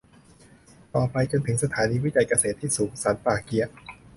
[0.95, 3.69] ต่อไปจนถึงสถานีวิจัยเกษตรที่สูงสันป่าเกี๊ยะ